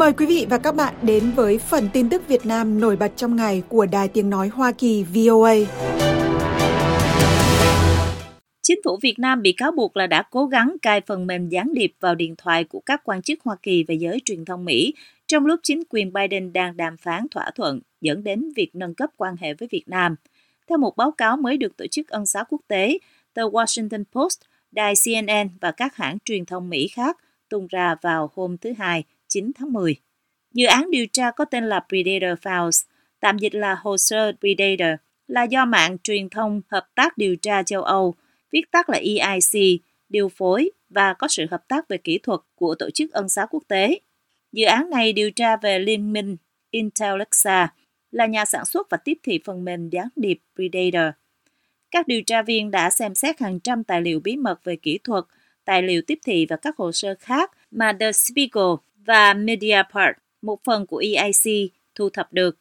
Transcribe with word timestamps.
Mời 0.00 0.12
quý 0.12 0.26
vị 0.26 0.46
và 0.50 0.58
các 0.58 0.74
bạn 0.74 0.94
đến 1.02 1.30
với 1.36 1.58
phần 1.58 1.88
tin 1.92 2.08
tức 2.08 2.28
Việt 2.28 2.46
Nam 2.46 2.80
nổi 2.80 2.96
bật 2.96 3.12
trong 3.16 3.36
ngày 3.36 3.62
của 3.68 3.86
Đài 3.86 4.08
Tiếng 4.08 4.30
Nói 4.30 4.48
Hoa 4.48 4.72
Kỳ 4.72 5.04
VOA. 5.04 5.54
Chính 8.62 8.80
phủ 8.84 8.98
Việt 9.02 9.18
Nam 9.18 9.42
bị 9.42 9.52
cáo 9.52 9.72
buộc 9.72 9.96
là 9.96 10.06
đã 10.06 10.22
cố 10.30 10.46
gắng 10.46 10.76
cài 10.82 11.00
phần 11.00 11.26
mềm 11.26 11.48
gián 11.48 11.74
điệp 11.74 11.92
vào 12.00 12.14
điện 12.14 12.34
thoại 12.38 12.64
của 12.64 12.80
các 12.80 13.00
quan 13.04 13.22
chức 13.22 13.38
Hoa 13.44 13.56
Kỳ 13.62 13.84
và 13.88 13.94
giới 13.94 14.18
truyền 14.24 14.44
thông 14.44 14.64
Mỹ 14.64 14.94
trong 15.26 15.46
lúc 15.46 15.60
chính 15.62 15.82
quyền 15.90 16.12
Biden 16.12 16.52
đang 16.52 16.76
đàm 16.76 16.96
phán 16.96 17.26
thỏa 17.30 17.50
thuận 17.54 17.80
dẫn 18.00 18.24
đến 18.24 18.44
việc 18.56 18.70
nâng 18.74 18.94
cấp 18.94 19.10
quan 19.16 19.36
hệ 19.40 19.54
với 19.54 19.68
Việt 19.72 19.84
Nam. 19.86 20.16
Theo 20.68 20.78
một 20.78 20.96
báo 20.96 21.10
cáo 21.10 21.36
mới 21.36 21.56
được 21.56 21.76
Tổ 21.76 21.86
chức 21.90 22.08
Ân 22.08 22.26
xá 22.26 22.44
Quốc 22.48 22.60
tế, 22.68 22.98
tờ 23.34 23.42
Washington 23.42 24.04
Post, 24.12 24.40
đài 24.70 24.94
CNN 25.04 25.48
và 25.60 25.70
các 25.70 25.96
hãng 25.96 26.18
truyền 26.24 26.44
thông 26.44 26.68
Mỹ 26.68 26.88
khác 26.88 27.16
tung 27.48 27.66
ra 27.66 27.94
vào 28.02 28.30
hôm 28.34 28.56
thứ 28.58 28.72
Hai, 28.78 29.04
9 29.30 29.50
tháng 29.54 29.72
10. 29.72 29.96
Dự 30.52 30.66
án 30.66 30.90
điều 30.90 31.06
tra 31.12 31.30
có 31.30 31.44
tên 31.44 31.64
là 31.64 31.80
Predator 31.88 32.38
Files, 32.38 32.86
tạm 33.20 33.38
dịch 33.38 33.54
là 33.54 33.74
hồ 33.74 33.96
sơ 33.96 34.32
Predator, 34.40 35.00
là 35.28 35.42
do 35.42 35.64
mạng 35.64 35.96
truyền 36.02 36.28
thông 36.28 36.60
hợp 36.68 36.88
tác 36.94 37.18
điều 37.18 37.36
tra 37.36 37.62
châu 37.62 37.82
Âu, 37.82 38.14
viết 38.52 38.70
tắt 38.70 38.90
là 38.90 38.98
EIC, 38.98 39.80
điều 40.08 40.28
phối 40.28 40.70
và 40.88 41.12
có 41.12 41.28
sự 41.28 41.46
hợp 41.50 41.68
tác 41.68 41.88
về 41.88 41.96
kỹ 41.96 42.18
thuật 42.18 42.40
của 42.54 42.74
Tổ 42.74 42.90
chức 42.90 43.12
Ân 43.12 43.28
xá 43.28 43.46
Quốc 43.50 43.62
tế. 43.68 44.00
Dự 44.52 44.64
án 44.64 44.90
này 44.90 45.12
điều 45.12 45.30
tra 45.30 45.56
về 45.56 45.78
liên 45.78 46.12
minh 46.12 46.36
Intellexa, 46.70 47.68
là 48.10 48.26
nhà 48.26 48.44
sản 48.44 48.64
xuất 48.64 48.90
và 48.90 48.96
tiếp 48.96 49.18
thị 49.22 49.40
phần 49.44 49.64
mềm 49.64 49.88
gián 49.88 50.08
điệp 50.16 50.38
Predator. 50.54 51.14
Các 51.90 52.08
điều 52.08 52.22
tra 52.22 52.42
viên 52.42 52.70
đã 52.70 52.90
xem 52.90 53.14
xét 53.14 53.40
hàng 53.40 53.60
trăm 53.60 53.84
tài 53.84 54.02
liệu 54.02 54.20
bí 54.20 54.36
mật 54.36 54.64
về 54.64 54.76
kỹ 54.76 54.98
thuật, 55.04 55.24
tài 55.64 55.82
liệu 55.82 56.02
tiếp 56.06 56.18
thị 56.24 56.46
và 56.46 56.56
các 56.56 56.76
hồ 56.76 56.92
sơ 56.92 57.14
khác 57.20 57.50
mà 57.70 57.92
The 58.00 58.12
Spiegel 58.12 58.74
và 59.10 59.34
Mediapart, 59.34 60.16
một 60.42 60.64
phần 60.64 60.86
của 60.86 60.96
EIC, 60.96 61.72
thu 61.94 62.10
thập 62.10 62.32
được. 62.32 62.58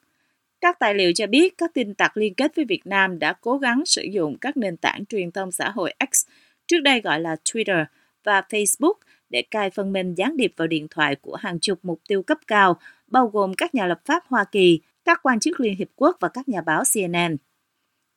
Các 0.62 0.80
tài 0.80 0.94
liệu 0.96 1.12
cho 1.16 1.28
biết 1.28 1.58
các 1.58 1.72
tin 1.74 1.94
tặc 1.94 2.18
liên 2.18 2.34
kết 2.34 2.56
với 2.56 2.66
Việt 2.66 2.82
Nam 2.86 3.20
đã 3.20 3.34
cố 3.42 3.58
gắng 3.58 3.84
sử 3.86 4.02
dụng 4.02 4.38
các 4.42 4.58
nền 4.58 4.78
tảng 4.78 5.06
truyền 5.06 5.32
thông 5.32 5.52
xã 5.52 5.70
hội 5.70 5.94
X, 6.12 6.28
trước 6.68 6.80
đây 6.80 7.02
gọi 7.02 7.20
là 7.20 7.36
Twitter, 7.46 7.86
và 8.24 8.42
Facebook 8.50 8.94
để 9.30 9.42
cài 9.52 9.70
phần 9.70 9.94
mềm 9.94 10.16
gián 10.16 10.38
điệp 10.38 10.54
vào 10.58 10.68
điện 10.68 10.88
thoại 10.90 11.16
của 11.16 11.36
hàng 11.36 11.60
chục 11.60 11.80
mục 11.84 12.02
tiêu 12.08 12.24
cấp 12.24 12.38
cao, 12.48 12.80
bao 13.08 13.28
gồm 13.28 13.54
các 13.54 13.76
nhà 13.76 13.86
lập 13.86 14.02
pháp 14.06 14.24
Hoa 14.28 14.44
Kỳ, 14.44 14.80
các 15.06 15.20
quan 15.24 15.40
chức 15.40 15.60
Liên 15.60 15.76
Hiệp 15.76 15.90
Quốc 15.96 16.18
và 16.20 16.30
các 16.30 16.50
nhà 16.50 16.62
báo 16.62 16.84
CNN. 16.94 17.38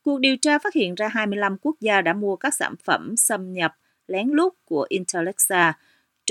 Cuộc 0.02 0.20
điều 0.20 0.36
tra 0.36 0.58
phát 0.58 0.74
hiện 0.74 0.94
ra 0.94 1.08
25 1.08 1.56
quốc 1.62 1.76
gia 1.80 2.00
đã 2.00 2.12
mua 2.12 2.36
các 2.36 2.54
sản 2.54 2.74
phẩm 2.84 3.16
xâm 3.16 3.52
nhập 3.52 3.72
lén 4.06 4.28
lút 4.28 4.52
của 4.64 4.86
Intellexa. 4.88 5.72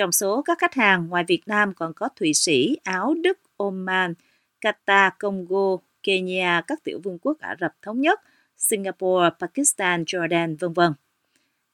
Trong 0.01 0.11
số 0.11 0.41
các 0.41 0.59
khách 0.59 0.73
hàng 0.73 1.07
ngoài 1.07 1.23
Việt 1.27 1.41
Nam 1.45 1.73
còn 1.73 1.93
có 1.93 2.09
Thụy 2.15 2.33
Sĩ, 2.33 2.77
Áo, 2.83 3.13
Đức, 3.23 3.39
Oman, 3.57 4.13
Qatar, 4.61 5.11
Congo, 5.19 5.77
Kenya, 6.03 6.61
các 6.67 6.83
tiểu 6.83 6.99
vương 7.03 7.19
quốc 7.19 7.39
Ả 7.39 7.55
Rập 7.61 7.71
Thống 7.81 8.01
Nhất, 8.01 8.19
Singapore, 8.57 9.29
Pakistan, 9.39 10.03
Jordan, 10.03 10.55
v.v. 10.59 10.79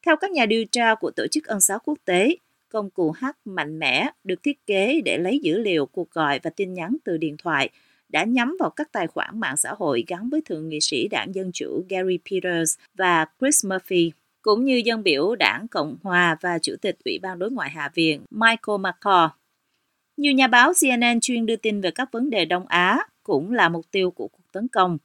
Theo 0.05 0.15
các 0.15 0.31
nhà 0.31 0.45
điều 0.45 0.65
tra 0.65 0.95
của 0.95 1.11
Tổ 1.11 1.27
chức 1.27 1.45
Ân 1.45 1.61
xá 1.61 1.77
Quốc 1.77 1.97
tế, 2.05 2.37
công 2.69 2.89
cụ 2.89 3.11
hack 3.11 3.37
mạnh 3.45 3.79
mẽ 3.79 4.09
được 4.23 4.43
thiết 4.43 4.65
kế 4.65 5.01
để 5.01 5.17
lấy 5.17 5.39
dữ 5.39 5.57
liệu 5.57 5.85
cuộc 5.85 6.11
gọi 6.11 6.39
và 6.43 6.49
tin 6.49 6.73
nhắn 6.73 6.97
từ 7.03 7.17
điện 7.17 7.35
thoại 7.37 7.69
đã 8.09 8.23
nhắm 8.23 8.57
vào 8.59 8.69
các 8.69 8.91
tài 8.91 9.07
khoản 9.07 9.39
mạng 9.39 9.57
xã 9.57 9.73
hội 9.77 10.03
gắn 10.07 10.29
với 10.29 10.41
thượng 10.41 10.69
nghị 10.69 10.79
sĩ 10.81 11.07
đảng 11.07 11.35
Dân 11.35 11.51
Chủ 11.53 11.85
Gary 11.89 12.19
Peters 12.31 12.77
và 12.97 13.25
Chris 13.39 13.65
Murphy, 13.65 14.11
cũng 14.47 14.65
như 14.65 14.81
dân 14.85 15.03
biểu 15.03 15.35
đảng 15.35 15.67
Cộng 15.67 15.97
Hòa 16.03 16.37
và 16.41 16.59
Chủ 16.59 16.73
tịch 16.81 16.97
Ủy 17.05 17.19
ban 17.19 17.39
Đối 17.39 17.51
ngoại 17.51 17.69
Hạ 17.69 17.91
viện 17.93 18.21
Michael 18.31 18.79
McCall. 18.79 19.27
Nhiều 20.17 20.33
nhà 20.33 20.47
báo 20.47 20.73
CNN 20.81 21.19
chuyên 21.21 21.45
đưa 21.45 21.55
tin 21.55 21.81
về 21.81 21.91
các 21.91 22.11
vấn 22.11 22.29
đề 22.29 22.45
Đông 22.45 22.67
Á 22.67 22.99
cũng 23.23 23.51
là 23.51 23.69
mục 23.69 23.85
tiêu 23.91 24.11
của 24.11 24.27
cuộc 24.27 24.51
tấn 24.51 24.67
công. 24.67 24.97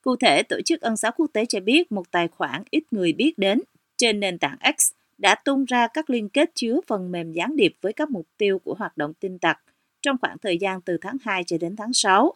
Cụ 0.00 0.16
thể, 0.16 0.42
Tổ 0.42 0.60
chức 0.64 0.80
Ân 0.80 0.96
xá 0.96 1.10
Quốc 1.10 1.26
tế 1.32 1.46
cho 1.46 1.60
biết 1.60 1.92
một 1.92 2.10
tài 2.10 2.28
khoản 2.28 2.62
ít 2.70 2.84
người 2.90 3.12
biết 3.12 3.38
đến 3.38 3.60
trên 3.96 4.20
nền 4.20 4.38
tảng 4.38 4.56
X 4.78 4.90
đã 5.18 5.34
tung 5.34 5.64
ra 5.64 5.86
các 5.94 6.10
liên 6.10 6.28
kết 6.28 6.50
chứa 6.54 6.80
phần 6.86 7.12
mềm 7.12 7.32
gián 7.32 7.56
điệp 7.56 7.74
với 7.80 7.92
các 7.92 8.10
mục 8.10 8.26
tiêu 8.36 8.58
của 8.58 8.74
hoạt 8.74 8.96
động 8.96 9.14
tin 9.14 9.38
tặc 9.38 9.58
trong 10.02 10.16
khoảng 10.20 10.38
thời 10.38 10.58
gian 10.58 10.80
từ 10.80 10.98
tháng 11.00 11.16
2 11.22 11.44
cho 11.44 11.58
đến 11.60 11.76
tháng 11.76 11.92
6. 11.92 12.34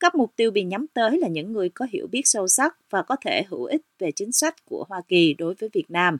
Các 0.00 0.14
mục 0.14 0.32
tiêu 0.36 0.50
bị 0.50 0.64
nhắm 0.64 0.86
tới 0.94 1.18
là 1.18 1.28
những 1.28 1.52
người 1.52 1.68
có 1.68 1.86
hiểu 1.90 2.06
biết 2.06 2.22
sâu 2.24 2.48
sắc 2.48 2.76
và 2.90 3.02
có 3.02 3.16
thể 3.24 3.42
hữu 3.48 3.64
ích 3.64 3.82
về 3.98 4.12
chính 4.12 4.32
sách 4.32 4.64
của 4.64 4.84
Hoa 4.88 5.02
Kỳ 5.08 5.34
đối 5.34 5.54
với 5.54 5.70
Việt 5.72 5.90
Nam. 5.90 6.18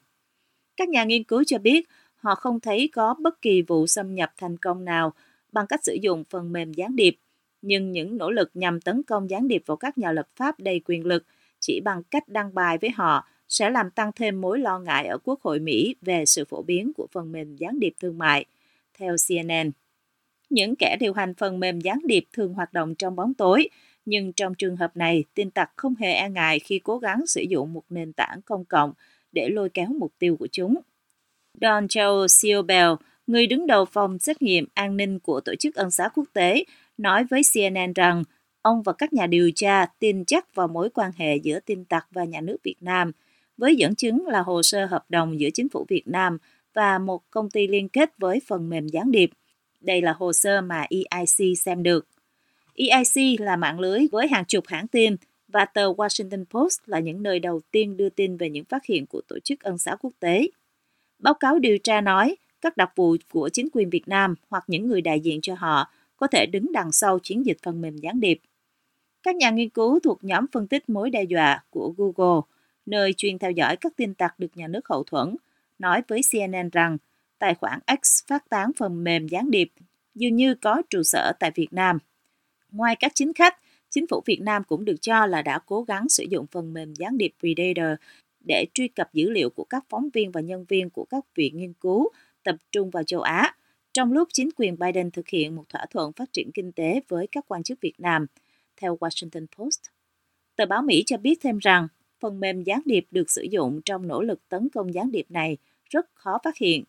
Các 0.77 0.89
nhà 0.89 1.05
nghiên 1.05 1.25
cứu 1.25 1.45
cho 1.45 1.59
biết 1.59 1.89
họ 2.17 2.35
không 2.35 2.61
thấy 2.61 2.91
có 2.93 3.15
bất 3.19 3.43
kỳ 3.43 3.63
vụ 3.63 3.87
xâm 3.87 4.15
nhập 4.15 4.33
thành 4.37 4.57
công 4.57 4.85
nào 4.85 5.13
bằng 5.53 5.67
cách 5.67 5.85
sử 5.85 5.97
dụng 6.03 6.25
phần 6.31 6.53
mềm 6.53 6.73
gián 6.73 6.97
điệp, 6.97 7.17
nhưng 7.63 7.93
những 7.93 8.17
nỗ 8.17 8.31
lực 8.31 8.51
nhằm 8.55 8.81
tấn 8.81 9.03
công 9.03 9.31
gián 9.31 9.49
điệp 9.49 9.63
vào 9.67 9.77
các 9.77 9.99
nhà 9.99 10.13
lập 10.13 10.29
pháp 10.37 10.61
đầy 10.61 10.81
quyền 10.85 11.07
lực 11.07 11.25
chỉ 11.61 11.81
bằng 11.81 12.03
cách 12.03 12.29
đăng 12.29 12.55
bài 12.55 12.79
với 12.79 12.91
họ 12.91 13.29
sẽ 13.49 13.71
làm 13.71 13.91
tăng 13.91 14.11
thêm 14.17 14.41
mối 14.41 14.59
lo 14.59 14.79
ngại 14.79 15.07
ở 15.07 15.19
Quốc 15.25 15.43
hội 15.43 15.59
Mỹ 15.59 15.95
về 16.01 16.27
sự 16.27 16.45
phổ 16.45 16.63
biến 16.63 16.93
của 16.97 17.07
phần 17.13 17.33
mềm 17.33 17.57
gián 17.57 17.81
điệp 17.81 17.95
thương 18.01 18.19
mại, 18.19 18.45
theo 18.99 19.17
CNN. 19.29 19.71
Những 20.51 20.77
kẻ 20.77 20.97
điều 21.01 21.13
hành 21.13 21.35
phần 21.35 21.61
mềm 21.61 21.81
gián 21.81 21.99
điệp 22.05 22.25
thường 22.33 22.55
hoạt 22.55 22.73
động 22.73 22.95
trong 22.95 23.17
bóng 23.17 23.35
tối, 23.35 23.69
nhưng 24.05 24.33
trong 24.33 24.55
trường 24.55 24.77
hợp 24.77 24.97
này, 24.97 25.25
tin 25.35 25.51
tặc 25.51 25.71
không 25.77 25.95
hề 25.95 26.13
e 26.13 26.29
ngại 26.29 26.59
khi 26.59 26.79
cố 26.79 26.99
gắng 26.99 27.27
sử 27.27 27.41
dụng 27.49 27.73
một 27.73 27.83
nền 27.89 28.13
tảng 28.13 28.41
công 28.45 28.65
cộng 28.65 28.93
để 29.33 29.49
lôi 29.49 29.69
kéo 29.69 29.89
mục 29.99 30.13
tiêu 30.19 30.37
của 30.37 30.49
chúng. 30.53 30.75
Don 31.61 31.87
Joe 31.87 32.27
Siobel, 32.27 32.89
người 33.27 33.47
đứng 33.47 33.67
đầu 33.67 33.85
phòng 33.85 34.19
xét 34.19 34.43
nghiệm 34.43 34.67
an 34.75 34.97
ninh 34.97 35.19
của 35.19 35.41
Tổ 35.41 35.55
chức 35.55 35.75
Ân 35.75 35.91
xá 35.91 36.09
Quốc 36.09 36.25
tế, 36.33 36.65
nói 36.99 37.25
với 37.25 37.43
CNN 37.55 37.93
rằng 37.93 38.25
ông 38.63 38.83
và 38.83 38.93
các 38.93 39.13
nhà 39.13 39.27
điều 39.27 39.51
tra 39.55 39.87
tin 39.99 40.25
chắc 40.25 40.55
vào 40.55 40.69
mối 40.69 40.91
quan 40.91 41.11
hệ 41.17 41.37
giữa 41.37 41.61
tin 41.61 41.85
tặc 41.85 42.07
và 42.11 42.25
nhà 42.25 42.41
nước 42.41 42.57
Việt 42.63 42.77
Nam– 42.81 43.13
với 43.57 43.77
dẫn 43.77 43.95
chứng 43.95 44.27
là 44.27 44.43
hồ 44.43 44.63
sơ 44.63 44.87
hợp 44.87 45.05
đồng 45.09 45.41
giữa 45.41 45.49
chính 45.55 45.69
phủ 45.69 45.85
Việt 45.89 46.09
Nam 46.09 46.39
và 46.75 46.99
một 46.99 47.23
công 47.31 47.51
ty 47.51 47.67
liên 47.67 47.89
kết 47.89 48.19
với 48.19 48.41
phần 48.47 48.69
mềm 48.69 48.89
gián 48.89 49.11
điệp. 49.11 49.31
Đây 49.87 50.03
là 50.03 50.13
hồ 50.13 50.33
sơ 50.33 50.61
mà 50.61 50.87
EIC 50.91 51.59
xem 51.59 51.83
được. 51.83 52.07
EIC 52.75 53.41
là 53.41 53.57
mạng 53.57 53.81
lưới 53.81 54.01
với 54.13 54.29
hàng 54.29 54.45
chục 54.45 54.65
hãng 54.67 54.89
tin 54.89 55.17
và 55.49 55.65
tờ 55.65 55.93
Washington 55.93 56.45
Post 56.45 56.81
là 56.87 56.99
những 56.99 57.23
nơi 57.23 57.39
đầu 57.39 57.61
tiên 57.71 57.97
đưa 57.97 58.09
tin 58.09 58.37
về 58.37 58.51
những 58.51 58.65
phát 58.65 58.85
hiện 58.85 59.07
của 59.07 59.21
Tổ 59.29 59.39
chức 59.45 59.61
Ân 59.61 59.79
xá 59.79 59.97
Quốc 60.01 60.13
tế. 60.21 60.49
Báo 61.19 61.35
cáo 61.35 61.59
điều 61.59 61.79
tra 61.79 62.01
nói 62.01 62.37
các 62.61 62.77
đặc 62.77 62.93
vụ 62.97 63.17
của 63.33 63.49
chính 63.49 63.69
quyền 63.73 63.91
Việt 63.91 64.09
Nam 64.09 64.35
hoặc 64.51 64.65
những 64.67 64.87
người 64.87 65.01
đại 65.01 65.21
diện 65.21 65.41
cho 65.41 65.55
họ 65.55 65.93
có 66.17 66.27
thể 66.27 66.47
đứng 66.47 66.73
đằng 66.73 66.93
sau 66.93 67.19
chiến 67.23 67.47
dịch 67.47 67.59
phần 67.63 67.81
mềm 67.81 67.97
gián 67.97 68.21
điệp. 68.21 68.41
Các 69.23 69.37
nhà 69.37 69.51
nghiên 69.51 69.69
cứu 69.69 70.01
thuộc 70.01 70.25
nhóm 70.25 70.47
phân 70.53 70.69
tích 70.69 70.89
mối 70.89 71.11
đe 71.11 71.23
dọa 71.23 71.65
của 71.71 71.95
Google– 71.97 72.41
nơi 72.87 73.13
chuyên 73.13 73.39
theo 73.39 73.51
dõi 73.51 73.77
các 73.77 73.93
tin 73.97 74.15
tặc 74.15 74.39
được 74.39 74.57
nhà 74.57 74.69
nước 74.69 74.89
hậu 74.89 75.05
thuẫn, 75.05 75.37
nói 75.79 76.03
với 76.09 76.21
CNN 76.33 76.71
rằng 76.71 76.99
tài 77.39 77.55
khoản 77.55 77.79
X 78.03 78.25
phát 78.27 78.49
tán 78.49 78.71
phần 78.77 79.05
mềm 79.05 79.29
gián 79.29 79.51
điệp 79.51 79.73
dường 80.15 80.37
như 80.37 80.55
có 80.55 80.83
trụ 80.91 81.03
sở 81.03 81.33
tại 81.41 81.51
Việt 81.55 81.69
Nam. 81.71 81.99
Ngoài 82.71 82.97
các 83.01 83.13
chính 83.15 83.33
khách, 83.33 83.57
chính 83.91 84.07
phủ 84.07 84.23
Việt 84.27 84.41
Nam 84.41 84.65
cũng 84.65 84.85
được 84.85 84.97
cho 85.01 85.27
là 85.27 85.43
đã 85.43 85.59
cố 85.67 85.83
gắng 85.83 86.09
sử 86.09 86.25
dụng 86.31 86.47
phần 86.47 86.73
mềm 86.73 86.95
gián 86.95 87.19
điệp 87.19 87.33
Predator 87.41 88.01
để 88.41 88.67
truy 88.75 88.89
cập 88.89 89.15
dữ 89.15 89.31
liệu 89.31 89.51
của 89.51 89.65
các 89.65 89.85
phóng 89.89 90.09
viên 90.13 90.31
và 90.31 90.41
nhân 90.41 90.65
viên 90.69 90.91
của 90.91 91.05
các 91.05 91.25
viện 91.35 91.57
nghiên 91.59 91.73
cứu 91.73 92.09
tập 92.43 92.57
trung 92.73 92.91
vào 92.91 93.03
châu 93.03 93.21
Á, 93.21 93.55
trong 93.93 94.13
lúc 94.13 94.29
chính 94.33 94.49
quyền 94.57 94.79
Biden 94.79 95.11
thực 95.11 95.29
hiện 95.29 95.57
một 95.57 95.65
thỏa 95.69 95.87
thuận 95.91 96.13
phát 96.13 96.33
triển 96.33 96.51
kinh 96.55 96.73
tế 96.73 97.01
với 97.09 97.27
các 97.33 97.45
quan 97.49 97.63
chức 97.63 97.81
Việt 97.81 98.01
Nam, 98.01 98.27
theo 98.77 98.97
Washington 98.97 99.47
Post. 99.57 99.81
Tờ 100.57 100.67
báo 100.67 100.83
Mỹ 100.83 101.03
cho 101.07 101.17
biết 101.17 101.39
thêm 101.43 101.59
rằng 101.59 101.89
phần 102.21 102.41
mềm 102.41 102.63
gián 102.63 102.81
điệp 102.85 103.07
được 103.11 103.31
sử 103.31 103.43
dụng 103.51 103.81
trong 103.85 104.09
nỗ 104.09 104.23
lực 104.23 104.49
tấn 104.49 104.69
công 104.75 104.95
gián 104.95 105.11
điệp 105.13 105.31
này 105.31 105.57
rất 105.91 106.07
khó 106.15 106.39
phát 106.45 106.57
hiện. 106.57 106.85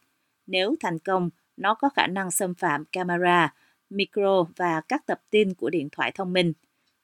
Nếu 0.47 0.75
thành 0.79 0.99
công, 0.99 1.29
nó 1.57 1.73
có 1.73 1.89
khả 1.89 2.07
năng 2.07 2.31
xâm 2.31 2.53
phạm 2.53 2.85
camera, 2.85 3.53
micro 3.89 4.43
và 4.55 4.81
các 4.81 5.05
tập 5.05 5.21
tin 5.29 5.53
của 5.53 5.69
điện 5.69 5.89
thoại 5.91 6.11
thông 6.11 6.33
minh. 6.33 6.53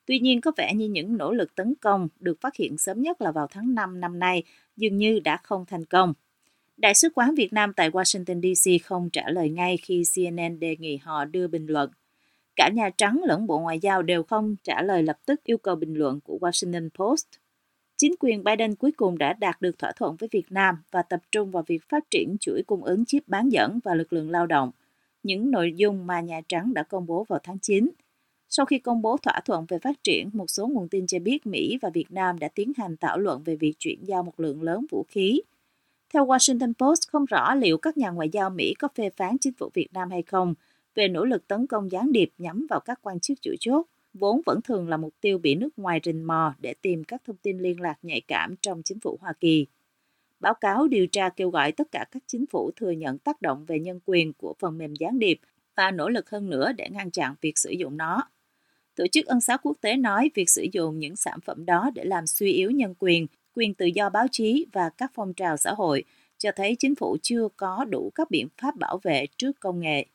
Tuy 0.05 0.19
nhiên 0.19 0.41
có 0.41 0.51
vẻ 0.57 0.73
như 0.73 0.87
những 0.87 1.17
nỗ 1.17 1.31
lực 1.31 1.55
tấn 1.55 1.73
công 1.81 2.07
được 2.19 2.41
phát 2.41 2.55
hiện 2.55 2.77
sớm 2.77 3.01
nhất 3.01 3.21
là 3.21 3.31
vào 3.31 3.47
tháng 3.51 3.75
5 3.75 3.99
năm 3.99 4.19
nay 4.19 4.43
dường 4.77 4.97
như 4.97 5.19
đã 5.19 5.37
không 5.37 5.65
thành 5.65 5.85
công. 5.85 6.13
Đại 6.77 6.93
sứ 6.93 7.09
quán 7.15 7.35
Việt 7.35 7.53
Nam 7.53 7.73
tại 7.73 7.89
Washington 7.89 8.41
DC 8.41 8.85
không 8.85 9.09
trả 9.09 9.29
lời 9.29 9.49
ngay 9.49 9.77
khi 9.77 10.03
CNN 10.15 10.59
đề 10.59 10.75
nghị 10.79 10.97
họ 10.97 11.25
đưa 11.25 11.47
bình 11.47 11.67
luận. 11.67 11.89
Cả 12.55 12.69
Nhà 12.73 12.89
Trắng 12.97 13.21
lẫn 13.23 13.47
Bộ 13.47 13.59
Ngoại 13.59 13.79
giao 13.79 14.01
đều 14.01 14.23
không 14.23 14.55
trả 14.63 14.81
lời 14.81 15.03
lập 15.03 15.17
tức 15.25 15.43
yêu 15.43 15.57
cầu 15.57 15.75
bình 15.75 15.93
luận 15.93 16.19
của 16.21 16.37
Washington 16.41 16.89
Post 16.89 17.27
chính 18.03 18.15
quyền 18.19 18.43
Biden 18.43 18.75
cuối 18.75 18.91
cùng 18.91 19.17
đã 19.17 19.33
đạt 19.33 19.61
được 19.61 19.79
thỏa 19.79 19.91
thuận 19.91 20.15
với 20.15 20.29
Việt 20.31 20.45
Nam 20.49 20.75
và 20.91 21.01
tập 21.01 21.19
trung 21.31 21.51
vào 21.51 21.63
việc 21.67 21.89
phát 21.89 22.03
triển 22.09 22.37
chuỗi 22.39 22.63
cung 22.67 22.83
ứng 22.83 23.05
chip 23.05 23.27
bán 23.27 23.49
dẫn 23.49 23.79
và 23.83 23.95
lực 23.95 24.13
lượng 24.13 24.29
lao 24.29 24.45
động, 24.45 24.71
những 25.23 25.51
nội 25.51 25.73
dung 25.75 26.07
mà 26.07 26.21
Nhà 26.21 26.41
Trắng 26.47 26.73
đã 26.73 26.83
công 26.83 27.05
bố 27.05 27.25
vào 27.29 27.39
tháng 27.43 27.59
9. 27.59 27.89
Sau 28.49 28.65
khi 28.65 28.79
công 28.79 29.01
bố 29.01 29.17
thỏa 29.17 29.39
thuận 29.45 29.65
về 29.65 29.79
phát 29.79 30.03
triển, 30.03 30.29
một 30.33 30.49
số 30.49 30.67
nguồn 30.67 30.89
tin 30.89 31.07
cho 31.07 31.19
biết 31.19 31.45
Mỹ 31.45 31.77
và 31.81 31.89
Việt 31.89 32.11
Nam 32.11 32.39
đã 32.39 32.47
tiến 32.47 32.71
hành 32.77 32.95
thảo 32.97 33.17
luận 33.17 33.43
về 33.43 33.55
việc 33.55 33.73
chuyển 33.79 33.99
giao 34.05 34.23
một 34.23 34.39
lượng 34.39 34.63
lớn 34.63 34.85
vũ 34.91 35.05
khí. 35.09 35.41
Theo 36.13 36.25
Washington 36.25 36.73
Post, 36.73 37.09
không 37.11 37.25
rõ 37.25 37.55
liệu 37.55 37.77
các 37.77 37.97
nhà 37.97 38.09
ngoại 38.09 38.29
giao 38.29 38.49
Mỹ 38.49 38.73
có 38.79 38.87
phê 38.95 39.09
phán 39.09 39.37
chính 39.37 39.53
phủ 39.53 39.69
Việt 39.73 39.87
Nam 39.93 40.09
hay 40.11 40.21
không 40.21 40.53
về 40.95 41.07
nỗ 41.07 41.25
lực 41.25 41.47
tấn 41.47 41.67
công 41.67 41.91
gián 41.91 42.11
điệp 42.11 42.29
nhắm 42.37 42.67
vào 42.69 42.79
các 42.79 42.99
quan 43.01 43.19
chức 43.19 43.41
chủ 43.41 43.51
chốt, 43.59 43.85
vốn 44.13 44.41
vẫn 44.45 44.61
thường 44.61 44.89
là 44.89 44.97
mục 44.97 45.13
tiêu 45.21 45.37
bị 45.37 45.55
nước 45.55 45.79
ngoài 45.79 45.99
rình 46.03 46.27
mò 46.27 46.55
để 46.59 46.73
tìm 46.81 47.03
các 47.03 47.21
thông 47.25 47.37
tin 47.37 47.59
liên 47.59 47.81
lạc 47.81 47.95
nhạy 48.01 48.21
cảm 48.21 48.55
trong 48.61 48.81
chính 48.83 48.99
phủ 48.99 49.17
Hoa 49.21 49.33
Kỳ. 49.39 49.67
Báo 50.39 50.53
cáo 50.53 50.87
điều 50.87 51.07
tra 51.07 51.29
kêu 51.29 51.49
gọi 51.49 51.71
tất 51.71 51.91
cả 51.91 52.05
các 52.11 52.23
chính 52.27 52.45
phủ 52.51 52.71
thừa 52.75 52.91
nhận 52.91 53.17
tác 53.17 53.41
động 53.41 53.65
về 53.65 53.79
nhân 53.79 53.99
quyền 54.05 54.33
của 54.33 54.55
phần 54.59 54.77
mềm 54.77 54.93
gián 54.95 55.19
điệp 55.19 55.39
và 55.75 55.91
nỗ 55.91 56.09
lực 56.09 56.29
hơn 56.29 56.49
nữa 56.49 56.71
để 56.77 56.89
ngăn 56.91 57.11
chặn 57.11 57.35
việc 57.41 57.57
sử 57.57 57.69
dụng 57.69 57.97
nó. 57.97 58.29
Tổ 58.95 59.07
chức 59.07 59.25
Ân 59.25 59.41
xá 59.41 59.57
quốc 59.57 59.77
tế 59.81 59.95
nói 59.95 60.31
việc 60.35 60.49
sử 60.49 60.65
dụng 60.71 60.99
những 60.99 61.15
sản 61.15 61.39
phẩm 61.45 61.65
đó 61.65 61.89
để 61.95 62.03
làm 62.03 62.27
suy 62.27 62.51
yếu 62.51 62.71
nhân 62.71 62.93
quyền, 62.99 63.27
quyền 63.55 63.73
tự 63.73 63.85
do 63.85 64.09
báo 64.09 64.27
chí 64.31 64.65
và 64.73 64.89
các 64.89 65.11
phong 65.13 65.33
trào 65.33 65.57
xã 65.57 65.71
hội 65.71 66.03
cho 66.37 66.51
thấy 66.55 66.75
chính 66.79 66.95
phủ 66.95 67.17
chưa 67.21 67.47
có 67.57 67.85
đủ 67.89 68.11
các 68.15 68.31
biện 68.31 68.47
pháp 68.61 68.75
bảo 68.75 68.99
vệ 69.03 69.25
trước 69.37 69.59
công 69.59 69.79
nghệ. 69.79 70.05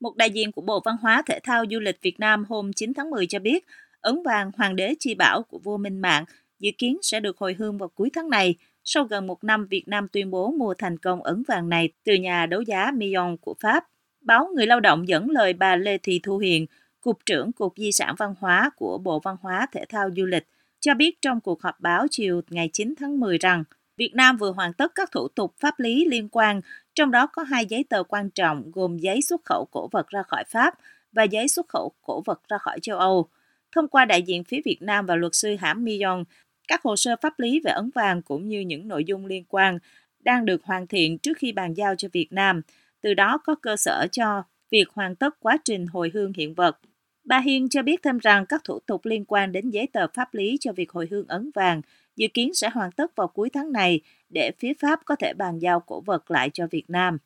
Một 0.00 0.16
đại 0.16 0.30
diện 0.30 0.52
của 0.52 0.62
Bộ 0.62 0.80
Văn 0.84 0.96
hóa 1.00 1.22
Thể 1.26 1.38
thao 1.42 1.64
Du 1.70 1.80
lịch 1.80 2.02
Việt 2.02 2.20
Nam 2.20 2.44
hôm 2.48 2.72
9 2.72 2.94
tháng 2.94 3.10
10 3.10 3.26
cho 3.26 3.38
biết, 3.38 3.64
ấn 4.00 4.22
vàng 4.22 4.50
Hoàng 4.56 4.76
đế 4.76 4.94
Chi 4.98 5.14
Bảo 5.14 5.42
của 5.42 5.58
vua 5.58 5.76
Minh 5.76 5.98
Mạng 5.98 6.24
dự 6.58 6.70
kiến 6.78 6.98
sẽ 7.02 7.20
được 7.20 7.38
hồi 7.38 7.56
hương 7.58 7.78
vào 7.78 7.88
cuối 7.88 8.10
tháng 8.14 8.30
này, 8.30 8.54
sau 8.84 9.04
gần 9.04 9.26
một 9.26 9.44
năm 9.44 9.66
Việt 9.70 9.88
Nam 9.88 10.08
tuyên 10.12 10.30
bố 10.30 10.50
mua 10.50 10.74
thành 10.74 10.98
công 10.98 11.22
ấn 11.22 11.42
vàng 11.48 11.68
này 11.68 11.88
từ 12.04 12.14
nhà 12.14 12.46
đấu 12.46 12.60
giá 12.60 12.90
Millon 12.94 13.36
của 13.36 13.54
Pháp. 13.60 13.84
Báo 14.20 14.48
Người 14.54 14.66
Lao 14.66 14.80
động 14.80 15.08
dẫn 15.08 15.30
lời 15.30 15.52
bà 15.52 15.76
Lê 15.76 15.98
Thị 15.98 16.20
Thu 16.22 16.38
Hiền, 16.38 16.66
Cục 17.00 17.18
trưởng 17.26 17.52
Cục 17.52 17.72
Di 17.76 17.92
sản 17.92 18.14
Văn 18.18 18.34
hóa 18.40 18.70
của 18.76 18.98
Bộ 18.98 19.20
Văn 19.20 19.36
hóa 19.40 19.66
Thể 19.72 19.84
thao 19.88 20.10
Du 20.16 20.24
lịch, 20.24 20.46
cho 20.80 20.94
biết 20.94 21.22
trong 21.22 21.40
cuộc 21.40 21.62
họp 21.62 21.80
báo 21.80 22.06
chiều 22.10 22.40
ngày 22.50 22.70
9 22.72 22.94
tháng 23.00 23.20
10 23.20 23.38
rằng 23.38 23.64
Việt 23.96 24.10
Nam 24.14 24.36
vừa 24.36 24.52
hoàn 24.52 24.72
tất 24.72 24.92
các 24.94 25.12
thủ 25.12 25.28
tục 25.28 25.54
pháp 25.60 25.80
lý 25.80 26.04
liên 26.04 26.28
quan, 26.28 26.60
trong 26.96 27.10
đó 27.10 27.26
có 27.26 27.42
hai 27.42 27.66
giấy 27.66 27.84
tờ 27.88 28.02
quan 28.02 28.30
trọng 28.30 28.70
gồm 28.70 28.98
giấy 28.98 29.22
xuất 29.22 29.44
khẩu 29.44 29.68
cổ 29.70 29.88
vật 29.92 30.08
ra 30.08 30.22
khỏi 30.22 30.44
Pháp 30.50 30.74
và 31.12 31.22
giấy 31.22 31.48
xuất 31.48 31.68
khẩu 31.68 31.92
cổ 32.02 32.22
vật 32.24 32.40
ra 32.48 32.58
khỏi 32.58 32.80
châu 32.80 32.98
Âu. 32.98 33.28
Thông 33.72 33.88
qua 33.88 34.04
đại 34.04 34.22
diện 34.22 34.44
phía 34.44 34.60
Việt 34.64 34.78
Nam 34.80 35.06
và 35.06 35.16
luật 35.16 35.34
sư 35.34 35.56
hãng 35.60 35.84
Millon, 35.84 36.24
các 36.68 36.82
hồ 36.82 36.96
sơ 36.96 37.16
pháp 37.22 37.40
lý 37.40 37.60
về 37.64 37.70
ấn 37.70 37.90
vàng 37.94 38.22
cũng 38.22 38.48
như 38.48 38.60
những 38.60 38.88
nội 38.88 39.04
dung 39.04 39.26
liên 39.26 39.44
quan 39.48 39.78
đang 40.20 40.44
được 40.44 40.64
hoàn 40.64 40.86
thiện 40.86 41.18
trước 41.18 41.38
khi 41.38 41.52
bàn 41.52 41.74
giao 41.74 41.94
cho 41.94 42.08
Việt 42.12 42.28
Nam, 42.30 42.62
từ 43.00 43.14
đó 43.14 43.38
có 43.44 43.54
cơ 43.54 43.76
sở 43.76 44.06
cho 44.12 44.42
việc 44.70 44.88
hoàn 44.92 45.16
tất 45.16 45.40
quá 45.40 45.58
trình 45.64 45.86
hồi 45.86 46.10
hương 46.14 46.32
hiện 46.36 46.54
vật. 46.54 46.78
Bà 47.24 47.38
Hiên 47.40 47.68
cho 47.68 47.82
biết 47.82 48.02
thêm 48.02 48.18
rằng 48.18 48.46
các 48.46 48.64
thủ 48.64 48.78
tục 48.86 49.06
liên 49.06 49.24
quan 49.24 49.52
đến 49.52 49.70
giấy 49.70 49.88
tờ 49.92 50.06
pháp 50.14 50.34
lý 50.34 50.56
cho 50.60 50.72
việc 50.72 50.92
hồi 50.92 51.08
hương 51.10 51.26
ấn 51.28 51.50
vàng 51.54 51.82
dự 52.16 52.26
kiến 52.34 52.54
sẽ 52.54 52.68
hoàn 52.68 52.92
tất 52.92 53.16
vào 53.16 53.28
cuối 53.28 53.50
tháng 53.50 53.72
này 53.72 54.00
để 54.28 54.52
phía 54.58 54.72
Pháp 54.80 55.00
có 55.04 55.16
thể 55.16 55.32
bàn 55.32 55.58
giao 55.58 55.80
cổ 55.80 56.00
vật 56.00 56.30
lại 56.30 56.50
cho 56.52 56.66
Việt 56.70 56.84
Nam. 56.88 57.18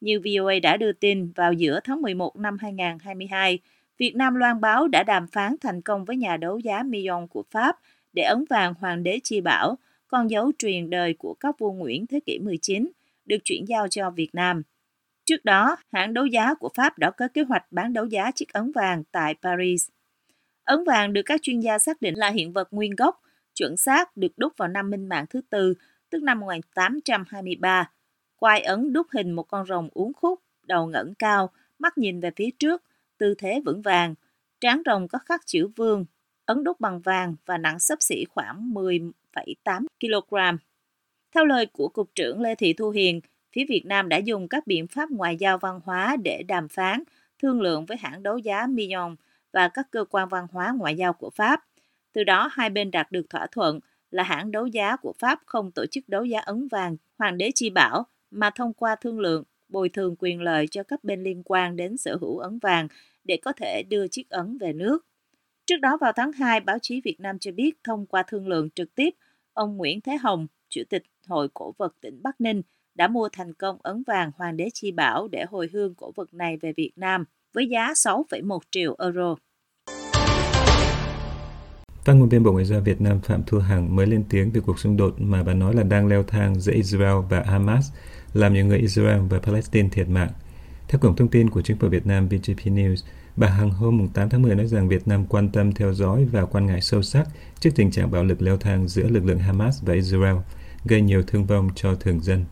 Như 0.00 0.20
VOA 0.24 0.54
đã 0.62 0.76
đưa 0.76 0.92
tin, 0.92 1.32
vào 1.32 1.52
giữa 1.52 1.80
tháng 1.84 2.02
11 2.02 2.36
năm 2.36 2.58
2022, 2.60 3.58
Việt 3.98 4.16
Nam 4.16 4.34
loan 4.34 4.60
báo 4.60 4.88
đã 4.88 5.02
đàm 5.02 5.26
phán 5.26 5.56
thành 5.60 5.82
công 5.82 6.04
với 6.04 6.16
nhà 6.16 6.36
đấu 6.36 6.58
giá 6.58 6.82
Mion 6.82 7.28
của 7.28 7.44
Pháp 7.50 7.76
để 8.12 8.22
ấn 8.22 8.44
vàng 8.50 8.74
Hoàng 8.74 9.02
đế 9.02 9.20
Chi 9.24 9.40
Bảo, 9.40 9.78
con 10.08 10.30
dấu 10.30 10.52
truyền 10.58 10.90
đời 10.90 11.14
của 11.18 11.34
các 11.34 11.58
vua 11.58 11.72
Nguyễn 11.72 12.06
thế 12.06 12.20
kỷ 12.20 12.38
19, 12.38 12.90
được 13.24 13.38
chuyển 13.44 13.64
giao 13.68 13.88
cho 13.88 14.10
Việt 14.10 14.28
Nam. 14.32 14.62
Trước 15.24 15.44
đó, 15.44 15.76
hãng 15.92 16.14
đấu 16.14 16.26
giá 16.26 16.54
của 16.54 16.68
Pháp 16.74 16.98
đã 16.98 17.10
có 17.10 17.28
kế 17.34 17.42
hoạch 17.42 17.72
bán 17.72 17.92
đấu 17.92 18.06
giá 18.06 18.30
chiếc 18.30 18.52
ấn 18.52 18.72
vàng 18.72 19.02
tại 19.12 19.34
Paris. 19.42 19.88
Ấn 20.64 20.84
vàng 20.84 21.12
được 21.12 21.22
các 21.24 21.42
chuyên 21.42 21.60
gia 21.60 21.78
xác 21.78 22.02
định 22.02 22.14
là 22.18 22.30
hiện 22.30 22.52
vật 22.52 22.68
nguyên 22.70 22.94
gốc, 22.94 23.20
chuẩn 23.54 23.76
xác 23.76 24.16
được 24.16 24.32
đúc 24.36 24.52
vào 24.56 24.68
năm 24.68 24.90
Minh 24.90 25.08
Mạng 25.08 25.24
thứ 25.30 25.40
tư, 25.50 25.74
tức 26.10 26.22
năm 26.22 26.40
1823. 26.40 27.90
Quai 28.36 28.60
ấn 28.60 28.92
đúc 28.92 29.06
hình 29.12 29.32
một 29.32 29.42
con 29.42 29.66
rồng 29.66 29.88
uốn 29.92 30.12
khúc, 30.12 30.40
đầu 30.62 30.86
ngẩng 30.86 31.14
cao, 31.14 31.50
mắt 31.78 31.98
nhìn 31.98 32.20
về 32.20 32.30
phía 32.36 32.50
trước, 32.58 32.82
tư 33.18 33.34
thế 33.38 33.60
vững 33.64 33.82
vàng. 33.82 34.14
Trán 34.60 34.82
rồng 34.86 35.08
có 35.08 35.18
khắc 35.18 35.46
chữ 35.46 35.68
vương, 35.76 36.04
ấn 36.46 36.64
đúc 36.64 36.80
bằng 36.80 37.00
vàng 37.00 37.36
và 37.46 37.58
nặng 37.58 37.78
sấp 37.78 37.98
xỉ 38.02 38.24
khoảng 38.24 38.74
10,8 38.74 39.86
kg. 40.00 40.58
Theo 41.34 41.44
lời 41.44 41.66
của 41.66 41.88
Cục 41.88 42.14
trưởng 42.14 42.40
Lê 42.40 42.54
Thị 42.54 42.72
Thu 42.72 42.90
Hiền, 42.90 43.20
phía 43.52 43.64
Việt 43.68 43.86
Nam 43.86 44.08
đã 44.08 44.16
dùng 44.16 44.48
các 44.48 44.66
biện 44.66 44.86
pháp 44.86 45.10
ngoại 45.10 45.36
giao 45.36 45.58
văn 45.58 45.80
hóa 45.84 46.16
để 46.24 46.42
đàm 46.42 46.68
phán, 46.68 47.02
thương 47.42 47.60
lượng 47.60 47.86
với 47.86 47.96
hãng 47.96 48.22
đấu 48.22 48.38
giá 48.38 48.66
Millon 48.66 49.16
và 49.52 49.68
các 49.68 49.86
cơ 49.90 50.04
quan 50.10 50.28
văn 50.28 50.46
hóa 50.52 50.74
ngoại 50.78 50.96
giao 50.96 51.12
của 51.12 51.30
Pháp. 51.30 51.60
Từ 52.12 52.24
đó, 52.24 52.48
hai 52.52 52.70
bên 52.70 52.90
đạt 52.90 53.12
được 53.12 53.30
thỏa 53.30 53.46
thuận 53.46 53.80
là 54.10 54.22
hãng 54.22 54.50
đấu 54.50 54.66
giá 54.66 54.96
của 54.96 55.12
Pháp 55.18 55.40
không 55.46 55.70
tổ 55.70 55.86
chức 55.86 56.08
đấu 56.08 56.24
giá 56.24 56.40
ấn 56.40 56.68
vàng 56.68 56.96
Hoàng 57.18 57.38
đế 57.38 57.50
Chi 57.54 57.70
Bảo, 57.70 58.06
mà 58.30 58.50
thông 58.50 58.72
qua 58.72 58.96
thương 58.96 59.20
lượng 59.20 59.44
bồi 59.68 59.88
thường 59.88 60.16
quyền 60.18 60.40
lợi 60.40 60.66
cho 60.70 60.82
các 60.82 61.04
bên 61.04 61.22
liên 61.22 61.42
quan 61.44 61.76
đến 61.76 61.96
sở 61.96 62.16
hữu 62.20 62.38
ấn 62.38 62.58
vàng 62.58 62.88
để 63.24 63.38
có 63.42 63.52
thể 63.52 63.82
đưa 63.88 64.08
chiếc 64.08 64.30
ấn 64.30 64.58
về 64.58 64.72
nước. 64.72 65.06
Trước 65.66 65.76
đó 65.76 65.96
vào 66.00 66.12
tháng 66.16 66.32
2, 66.32 66.60
báo 66.60 66.78
chí 66.82 67.00
Việt 67.00 67.20
Nam 67.20 67.38
cho 67.38 67.52
biết 67.52 67.70
thông 67.84 68.06
qua 68.06 68.22
thương 68.22 68.48
lượng 68.48 68.70
trực 68.70 68.94
tiếp, 68.94 69.10
ông 69.52 69.76
Nguyễn 69.76 70.00
Thế 70.00 70.16
Hồng, 70.16 70.46
Chủ 70.68 70.82
tịch 70.88 71.02
Hội 71.26 71.48
Cổ 71.54 71.74
vật 71.78 71.94
tỉnh 72.00 72.20
Bắc 72.22 72.40
Ninh, 72.40 72.62
đã 72.94 73.08
mua 73.08 73.28
thành 73.32 73.54
công 73.54 73.78
ấn 73.82 74.02
vàng 74.06 74.30
Hoàng 74.36 74.56
đế 74.56 74.68
Chi 74.74 74.92
Bảo 74.92 75.28
để 75.28 75.44
hồi 75.50 75.70
hương 75.72 75.94
cổ 75.94 76.12
vật 76.14 76.34
này 76.34 76.56
về 76.56 76.72
Việt 76.72 76.92
Nam 76.96 77.24
với 77.52 77.66
giá 77.66 77.92
6,1 77.92 78.58
triệu 78.70 78.96
euro. 78.98 79.36
Phát 82.06 82.12
ngôn 82.12 82.28
viên 82.28 82.42
Bộ 82.42 82.52
Ngoại 82.52 82.64
giao 82.64 82.80
Việt 82.80 83.00
Nam 83.00 83.20
Phạm 83.20 83.42
Thu 83.46 83.58
Hằng 83.58 83.96
mới 83.96 84.06
lên 84.06 84.24
tiếng 84.28 84.50
về 84.50 84.60
cuộc 84.60 84.78
xung 84.78 84.96
đột 84.96 85.14
mà 85.20 85.42
bà 85.42 85.54
nói 85.54 85.74
là 85.74 85.82
đang 85.82 86.06
leo 86.06 86.22
thang 86.22 86.60
giữa 86.60 86.72
Israel 86.72 87.16
và 87.30 87.42
Hamas, 87.46 87.90
làm 88.32 88.54
nhiều 88.54 88.66
người 88.66 88.78
Israel 88.78 89.20
và 89.20 89.38
Palestine 89.38 89.88
thiệt 89.88 90.08
mạng. 90.08 90.28
Theo 90.88 90.98
cổng 90.98 91.16
thông 91.16 91.28
tin 91.28 91.50
của 91.50 91.62
chính 91.62 91.78
phủ 91.78 91.88
Việt 91.88 92.06
Nam 92.06 92.28
VGP 92.28 92.66
News, 92.66 92.96
bà 93.36 93.48
Hằng 93.48 93.70
hôm 93.70 94.08
8 94.08 94.28
tháng 94.28 94.42
10 94.42 94.54
nói 94.54 94.66
rằng 94.66 94.88
Việt 94.88 95.08
Nam 95.08 95.26
quan 95.26 95.48
tâm 95.48 95.72
theo 95.72 95.92
dõi 95.92 96.24
và 96.24 96.44
quan 96.44 96.66
ngại 96.66 96.80
sâu 96.80 97.02
sắc 97.02 97.28
trước 97.60 97.70
tình 97.74 97.90
trạng 97.90 98.10
bạo 98.10 98.24
lực 98.24 98.42
leo 98.42 98.56
thang 98.56 98.88
giữa 98.88 99.08
lực 99.08 99.24
lượng 99.24 99.38
Hamas 99.38 99.82
và 99.82 99.94
Israel, 99.94 100.36
gây 100.84 101.00
nhiều 101.00 101.22
thương 101.26 101.44
vong 101.46 101.70
cho 101.74 101.94
thường 101.94 102.20
dân. 102.20 102.44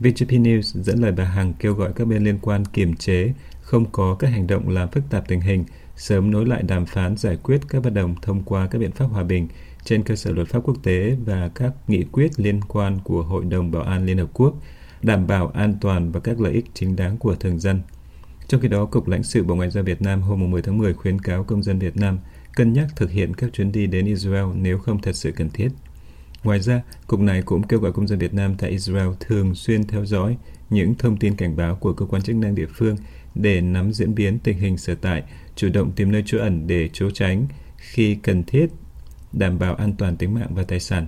VGP 0.00 0.30
News 0.30 0.82
dẫn 0.82 0.98
lời 0.98 1.12
bà 1.12 1.24
Hằng 1.24 1.52
kêu 1.58 1.74
gọi 1.74 1.92
các 1.96 2.04
bên 2.04 2.24
liên 2.24 2.38
quan 2.42 2.64
kiềm 2.64 2.96
chế, 2.96 3.32
không 3.60 3.84
có 3.92 4.16
các 4.18 4.28
hành 4.28 4.46
động 4.46 4.68
làm 4.68 4.88
phức 4.88 5.04
tạp 5.10 5.28
tình 5.28 5.40
hình, 5.40 5.64
sớm 5.96 6.30
nối 6.30 6.46
lại 6.46 6.62
đàm 6.62 6.86
phán 6.86 7.16
giải 7.16 7.36
quyết 7.36 7.60
các 7.68 7.82
bất 7.82 7.90
đồng 7.90 8.14
thông 8.22 8.42
qua 8.42 8.66
các 8.66 8.78
biện 8.78 8.92
pháp 8.92 9.06
hòa 9.06 9.24
bình 9.24 9.48
trên 9.84 10.02
cơ 10.02 10.16
sở 10.16 10.32
luật 10.32 10.48
pháp 10.48 10.60
quốc 10.64 10.76
tế 10.82 11.16
và 11.26 11.50
các 11.54 11.72
nghị 11.88 12.04
quyết 12.12 12.40
liên 12.40 12.60
quan 12.68 12.98
của 13.04 13.22
Hội 13.22 13.44
đồng 13.44 13.70
Bảo 13.70 13.82
an 13.82 14.06
Liên 14.06 14.18
Hợp 14.18 14.30
Quốc, 14.32 14.54
đảm 15.02 15.26
bảo 15.26 15.48
an 15.48 15.74
toàn 15.80 16.12
và 16.12 16.20
các 16.20 16.40
lợi 16.40 16.52
ích 16.52 16.64
chính 16.74 16.96
đáng 16.96 17.16
của 17.16 17.34
thường 17.34 17.58
dân. 17.58 17.82
Trong 18.48 18.60
khi 18.60 18.68
đó, 18.68 18.84
Cục 18.84 19.08
lãnh 19.08 19.22
sự 19.22 19.42
Bộ 19.42 19.54
Ngoại 19.54 19.70
giao 19.70 19.84
Việt 19.84 20.02
Nam 20.02 20.22
hôm 20.22 20.50
10 20.50 20.62
tháng 20.62 20.78
10 20.78 20.94
khuyến 20.94 21.18
cáo 21.18 21.44
công 21.44 21.62
dân 21.62 21.78
Việt 21.78 21.96
Nam 21.96 22.18
cân 22.56 22.72
nhắc 22.72 22.86
thực 22.96 23.10
hiện 23.10 23.34
các 23.34 23.52
chuyến 23.52 23.72
đi 23.72 23.86
đến 23.86 24.06
Israel 24.06 24.44
nếu 24.54 24.78
không 24.78 25.02
thật 25.02 25.16
sự 25.16 25.32
cần 25.36 25.50
thiết. 25.50 25.68
Ngoài 26.44 26.60
ra, 26.60 26.82
Cục 27.06 27.20
này 27.20 27.42
cũng 27.42 27.62
kêu 27.62 27.80
gọi 27.80 27.92
công 27.92 28.06
dân 28.06 28.18
Việt 28.18 28.34
Nam 28.34 28.54
tại 28.58 28.70
Israel 28.70 29.08
thường 29.20 29.54
xuyên 29.54 29.86
theo 29.86 30.06
dõi 30.06 30.36
những 30.70 30.94
thông 30.94 31.16
tin 31.16 31.36
cảnh 31.36 31.56
báo 31.56 31.76
của 31.76 31.92
cơ 31.92 32.06
quan 32.06 32.22
chức 32.22 32.36
năng 32.36 32.54
địa 32.54 32.66
phương 32.66 32.96
để 33.34 33.60
nắm 33.60 33.92
diễn 33.92 34.14
biến 34.14 34.38
tình 34.38 34.58
hình 34.58 34.78
sở 34.78 34.94
tại, 34.94 35.22
chủ 35.56 35.68
động 35.68 35.92
tìm 35.92 36.12
nơi 36.12 36.22
trú 36.26 36.38
ẩn 36.38 36.66
để 36.66 36.88
trốn 36.92 37.12
tránh 37.12 37.46
khi 37.76 38.14
cần 38.14 38.44
thiết, 38.44 38.66
đảm 39.32 39.58
bảo 39.58 39.74
an 39.74 39.92
toàn 39.98 40.16
tính 40.16 40.34
mạng 40.34 40.54
và 40.54 40.62
tài 40.62 40.80
sản. 40.80 41.06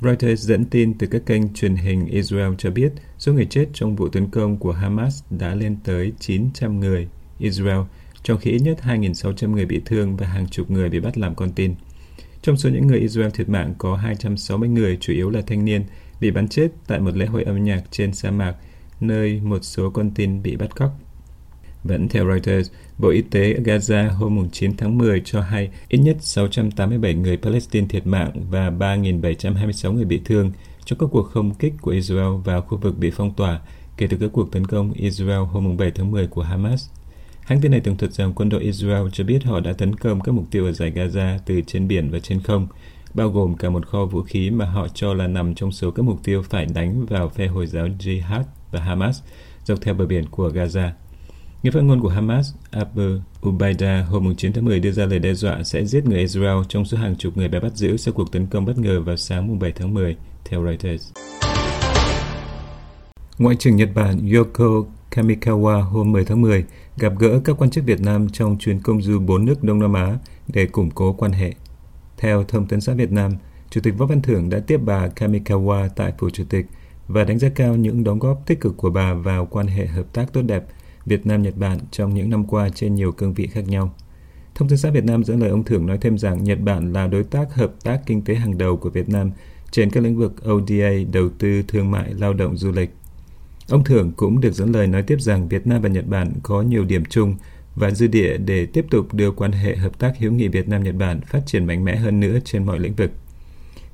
Reuters 0.00 0.42
dẫn 0.42 0.64
tin 0.64 0.98
từ 0.98 1.06
các 1.06 1.22
kênh 1.26 1.54
truyền 1.54 1.76
hình 1.76 2.06
Israel 2.06 2.52
cho 2.58 2.70
biết 2.70 2.92
số 3.18 3.32
người 3.32 3.46
chết 3.50 3.66
trong 3.72 3.96
vụ 3.96 4.08
tấn 4.08 4.30
công 4.30 4.56
của 4.56 4.72
Hamas 4.72 5.22
đã 5.30 5.54
lên 5.54 5.76
tới 5.84 6.12
900 6.18 6.80
người 6.80 7.08
Israel, 7.38 7.80
trong 8.22 8.38
khi 8.38 8.50
ít 8.50 8.58
nhất 8.58 8.78
2.600 8.82 9.50
người 9.50 9.66
bị 9.66 9.80
thương 9.84 10.16
và 10.16 10.26
hàng 10.26 10.48
chục 10.48 10.70
người 10.70 10.88
bị 10.88 11.00
bắt 11.00 11.18
làm 11.18 11.34
con 11.34 11.52
tin. 11.52 11.74
Trong 12.42 12.56
số 12.56 12.70
những 12.70 12.86
người 12.86 12.98
Israel 12.98 13.30
thiệt 13.30 13.48
mạng 13.48 13.74
có 13.78 13.96
260 13.96 14.68
người, 14.68 14.98
chủ 15.00 15.12
yếu 15.12 15.30
là 15.30 15.40
thanh 15.46 15.64
niên, 15.64 15.84
bị 16.20 16.30
bắn 16.30 16.48
chết 16.48 16.68
tại 16.86 17.00
một 17.00 17.16
lễ 17.16 17.26
hội 17.26 17.42
âm 17.42 17.64
nhạc 17.64 17.82
trên 17.90 18.14
sa 18.14 18.30
mạc, 18.30 18.54
nơi 19.00 19.40
một 19.40 19.58
số 19.62 19.90
con 19.90 20.10
tin 20.10 20.42
bị 20.42 20.56
bắt 20.56 20.76
cóc. 20.76 21.03
Vẫn 21.84 22.08
theo 22.08 22.26
Reuters, 22.28 22.70
Bộ 22.98 23.08
Y 23.08 23.22
tế 23.22 23.54
Gaza 23.64 24.08
hôm 24.08 24.48
9 24.52 24.76
tháng 24.76 24.98
10 24.98 25.22
cho 25.24 25.40
hay 25.40 25.70
ít 25.88 25.98
nhất 25.98 26.16
687 26.20 27.14
người 27.14 27.36
Palestine 27.36 27.86
thiệt 27.88 28.06
mạng 28.06 28.30
và 28.50 28.70
3.726 28.70 29.92
người 29.92 30.04
bị 30.04 30.20
thương 30.24 30.52
trong 30.84 30.98
các 30.98 31.06
cuộc 31.12 31.22
không 31.22 31.54
kích 31.54 31.74
của 31.80 31.90
Israel 31.90 32.40
vào 32.44 32.62
khu 32.62 32.78
vực 32.78 32.98
bị 32.98 33.10
phong 33.10 33.34
tỏa 33.34 33.60
kể 33.96 34.06
từ 34.06 34.16
các 34.16 34.30
cuộc 34.32 34.52
tấn 34.52 34.66
công 34.66 34.92
Israel 34.92 35.38
hôm 35.38 35.76
7 35.76 35.90
tháng 35.90 36.10
10 36.10 36.26
của 36.26 36.42
Hamas. 36.42 36.88
Hãng 37.40 37.60
tin 37.60 37.70
này 37.70 37.80
tường 37.80 37.96
thuật 37.96 38.12
rằng 38.12 38.32
quân 38.32 38.48
đội 38.48 38.62
Israel 38.62 39.06
cho 39.12 39.24
biết 39.24 39.44
họ 39.44 39.60
đã 39.60 39.72
tấn 39.72 39.94
công 39.94 40.20
các 40.20 40.32
mục 40.32 40.44
tiêu 40.50 40.64
ở 40.64 40.72
giải 40.72 40.92
Gaza 40.92 41.38
từ 41.46 41.60
trên 41.66 41.88
biển 41.88 42.10
và 42.10 42.18
trên 42.18 42.40
không, 42.40 42.66
bao 43.14 43.28
gồm 43.28 43.56
cả 43.56 43.70
một 43.70 43.86
kho 43.86 44.04
vũ 44.04 44.22
khí 44.22 44.50
mà 44.50 44.64
họ 44.64 44.88
cho 44.88 45.14
là 45.14 45.26
nằm 45.26 45.54
trong 45.54 45.72
số 45.72 45.90
các 45.90 46.02
mục 46.02 46.24
tiêu 46.24 46.42
phải 46.42 46.66
đánh 46.74 47.06
vào 47.06 47.28
phe 47.28 47.46
Hồi 47.46 47.66
giáo 47.66 47.88
Jihad 47.98 48.42
và 48.70 48.80
Hamas 48.80 49.22
dọc 49.64 49.80
theo 49.80 49.94
bờ 49.94 50.06
biển 50.06 50.24
của 50.30 50.48
Gaza. 50.48 50.90
Người 51.64 51.70
phát 51.70 51.80
ngôn 51.80 52.00
của 52.00 52.08
Hamas, 52.08 52.54
Abu 52.70 53.02
Ubaida, 53.48 54.02
hôm 54.02 54.34
9 54.36 54.52
tháng 54.52 54.64
10 54.64 54.80
đưa 54.80 54.90
ra 54.90 55.06
lời 55.06 55.18
đe 55.18 55.34
dọa 55.34 55.62
sẽ 55.62 55.84
giết 55.84 56.06
người 56.06 56.18
Israel 56.18 56.58
trong 56.68 56.84
số 56.84 56.96
hàng 56.98 57.16
chục 57.16 57.36
người 57.36 57.48
bị 57.48 57.58
bắt 57.60 57.76
giữ 57.76 57.96
sau 57.96 58.14
cuộc 58.14 58.32
tấn 58.32 58.46
công 58.46 58.64
bất 58.64 58.78
ngờ 58.78 59.00
vào 59.00 59.16
sáng 59.16 59.58
7 59.58 59.72
tháng 59.72 59.94
10, 59.94 60.16
theo 60.44 60.64
Reuters. 60.64 61.12
Ngoại 63.38 63.56
trưởng 63.56 63.76
Nhật 63.76 63.88
Bản 63.94 64.32
Yoko 64.34 64.88
Kamikawa 65.10 65.80
hôm 65.80 66.12
10 66.12 66.24
tháng 66.24 66.40
10 66.40 66.64
gặp 66.96 67.12
gỡ 67.18 67.40
các 67.44 67.56
quan 67.58 67.70
chức 67.70 67.84
Việt 67.84 68.00
Nam 68.00 68.28
trong 68.28 68.58
chuyến 68.58 68.80
công 68.80 69.02
du 69.02 69.18
bốn 69.18 69.44
nước 69.44 69.64
Đông 69.64 69.78
Nam 69.78 69.92
Á 69.92 70.18
để 70.48 70.66
củng 70.66 70.90
cố 70.90 71.12
quan 71.12 71.32
hệ. 71.32 71.54
Theo 72.16 72.44
Thông 72.44 72.66
tấn 72.66 72.80
xã 72.80 72.92
Việt 72.92 73.12
Nam, 73.12 73.32
Chủ 73.70 73.80
tịch 73.80 73.94
Võ 73.98 74.06
Văn 74.06 74.22
Thưởng 74.22 74.50
đã 74.50 74.60
tiếp 74.66 74.80
bà 74.84 75.08
Kamikawa 75.08 75.88
tại 75.96 76.12
Phủ 76.18 76.30
Chủ 76.30 76.44
tịch 76.48 76.66
và 77.08 77.24
đánh 77.24 77.38
giá 77.38 77.48
cao 77.54 77.76
những 77.76 78.04
đóng 78.04 78.18
góp 78.18 78.42
tích 78.46 78.60
cực 78.60 78.76
của 78.76 78.90
bà 78.90 79.14
vào 79.14 79.46
quan 79.46 79.66
hệ 79.66 79.86
hợp 79.86 80.12
tác 80.12 80.32
tốt 80.32 80.42
đẹp 80.42 80.64
Việt 81.06 81.26
Nam-Nhật 81.26 81.56
Bản 81.56 81.78
trong 81.90 82.14
những 82.14 82.30
năm 82.30 82.44
qua 82.44 82.68
trên 82.68 82.94
nhiều 82.94 83.12
cương 83.12 83.34
vị 83.34 83.46
khác 83.46 83.68
nhau. 83.68 83.94
Thông 84.54 84.68
tấn 84.68 84.78
xã 84.78 84.90
Việt 84.90 85.04
Nam 85.04 85.24
dẫn 85.24 85.40
lời 85.40 85.50
ông 85.50 85.64
Thưởng 85.64 85.86
nói 85.86 85.98
thêm 86.00 86.18
rằng 86.18 86.44
Nhật 86.44 86.60
Bản 86.60 86.92
là 86.92 87.06
đối 87.06 87.24
tác 87.24 87.54
hợp 87.54 87.72
tác 87.84 88.00
kinh 88.06 88.22
tế 88.22 88.34
hàng 88.34 88.58
đầu 88.58 88.76
của 88.76 88.90
Việt 88.90 89.08
Nam 89.08 89.30
trên 89.70 89.90
các 89.90 90.02
lĩnh 90.02 90.16
vực 90.16 90.32
ODA, 90.50 90.90
đầu 91.12 91.28
tư, 91.38 91.62
thương 91.68 91.90
mại, 91.90 92.14
lao 92.14 92.32
động, 92.32 92.56
du 92.56 92.72
lịch. 92.72 92.90
Ông 93.68 93.84
Thưởng 93.84 94.12
cũng 94.16 94.40
được 94.40 94.54
dẫn 94.54 94.72
lời 94.72 94.86
nói 94.86 95.02
tiếp 95.02 95.20
rằng 95.20 95.48
Việt 95.48 95.66
Nam 95.66 95.82
và 95.82 95.88
Nhật 95.88 96.06
Bản 96.06 96.32
có 96.42 96.62
nhiều 96.62 96.84
điểm 96.84 97.04
chung 97.04 97.36
và 97.74 97.90
dư 97.90 98.06
địa 98.06 98.36
để 98.36 98.66
tiếp 98.66 98.86
tục 98.90 99.14
đưa 99.14 99.30
quan 99.30 99.52
hệ 99.52 99.76
hợp 99.76 99.98
tác 99.98 100.18
hữu 100.18 100.32
nghị 100.32 100.48
Việt 100.48 100.68
Nam-Nhật 100.68 100.94
Bản 100.94 101.20
phát 101.20 101.40
triển 101.46 101.64
mạnh 101.64 101.84
mẽ 101.84 101.96
hơn 101.96 102.20
nữa 102.20 102.38
trên 102.44 102.66
mọi 102.66 102.78
lĩnh 102.78 102.94
vực. 102.94 103.10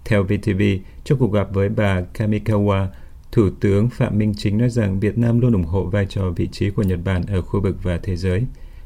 Theo 0.04 0.22
VTV, 0.22 0.62
trong 1.04 1.18
cuộc 1.18 1.32
gặp 1.32 1.48
với 1.52 1.68
bà 1.68 2.02
Kamikawa, 2.14 2.86
Thủ 3.32 3.50
tướng 3.60 3.90
Phạm 3.90 4.18
Minh 4.18 4.34
Chính 4.36 4.58
nói 4.58 4.70
rằng 4.70 5.00
Việt 5.00 5.18
Nam 5.18 5.40
luôn 5.40 5.52
ủng 5.52 5.64
hộ 5.64 5.84
vai 5.84 6.06
trò 6.06 6.30
vị 6.30 6.48
trí 6.52 6.70
của 6.70 6.82
Nhật 6.82 6.98
Bản 7.04 7.22
ở 7.26 7.42
khu 7.42 7.60
vực 7.60 7.76
và 7.82 7.98
thế 8.02 8.16
giới. 8.16 8.42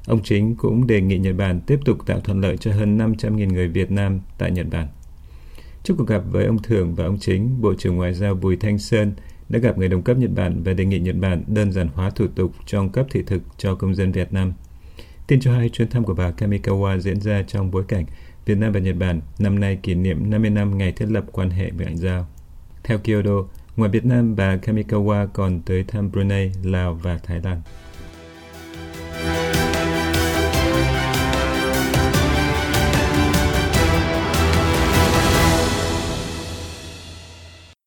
Ông 0.07 0.23
Chính 0.23 0.55
cũng 0.57 0.87
đề 0.87 1.01
nghị 1.01 1.19
Nhật 1.19 1.37
Bản 1.37 1.61
tiếp 1.61 1.81
tục 1.85 1.99
tạo 2.07 2.21
thuận 2.21 2.41
lợi 2.41 2.57
cho 2.57 2.73
hơn 2.73 2.99
500.000 2.99 3.53
người 3.53 3.69
Việt 3.69 3.91
Nam 3.91 4.21
tại 4.39 4.51
Nhật 4.51 4.67
Bản. 4.71 4.89
Trước 5.83 5.95
cuộc 5.99 6.09
gặp 6.09 6.23
với 6.31 6.47
ông 6.47 6.63
Thường 6.63 6.95
và 6.95 7.05
ông 7.05 7.19
Chính, 7.19 7.61
Bộ 7.61 7.75
trưởng 7.75 7.97
Ngoại 7.97 8.15
giao 8.15 8.35
Bùi 8.35 8.57
Thanh 8.57 8.79
Sơn 8.79 9.13
đã 9.49 9.59
gặp 9.59 9.79
người 9.79 9.89
đồng 9.89 10.03
cấp 10.03 10.17
Nhật 10.17 10.31
Bản 10.35 10.63
và 10.63 10.73
đề 10.73 10.85
nghị 10.85 10.99
Nhật 10.99 11.17
Bản 11.17 11.45
đơn 11.47 11.73
giản 11.73 11.89
hóa 11.95 12.11
thủ 12.11 12.27
tục 12.35 12.53
trong 12.67 12.89
cấp 12.89 13.07
thị 13.11 13.23
thực 13.27 13.43
cho 13.59 13.75
công 13.75 13.95
dân 13.95 14.13
Việt 14.13 14.33
Nam. 14.33 14.53
Tin 15.27 15.41
cho 15.41 15.53
hay 15.53 15.69
chuyến 15.69 15.89
thăm 15.89 16.05
của 16.05 16.15
bà 16.15 16.31
Kamikawa 16.31 16.99
diễn 16.99 17.21
ra 17.21 17.43
trong 17.43 17.71
bối 17.71 17.85
cảnh 17.89 18.05
Việt 18.47 18.59
Nam 18.59 18.73
và 18.73 18.81
Nhật 18.81 18.97
Bản 18.99 19.21
năm 19.39 19.61
nay 19.61 19.79
kỷ 19.83 19.95
niệm 19.95 20.31
50 20.31 20.51
năm 20.51 20.79
ngày 20.79 20.93
thiết 20.93 21.07
lập 21.11 21.25
quan 21.33 21.51
hệ 21.51 21.71
ngoại 21.79 21.97
giao. 21.97 22.27
Theo 22.85 22.99
Kyoto. 22.99 23.45
Ngoài 23.77 23.91
Việt 23.91 24.05
Nam, 24.07 24.37
bà 24.37 24.57
Kamikawa 24.57 25.27
còn 25.33 25.61
tới 25.67 25.85
thăm 25.89 26.11
Brunei, 26.11 26.53
Lào 26.63 26.95
và 26.95 27.19
Thái 27.23 27.41
Lan. 27.45 27.61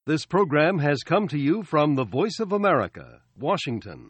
This 0.07 0.25
program 0.25 0.77
has 0.77 0.97
come 1.09 1.27
to 1.27 1.37
you 1.37 1.63
from 1.63 1.95
the 1.97 2.03
Voice 2.03 2.39
of 2.39 2.51
America, 2.53 3.03
Washington. 3.41 3.97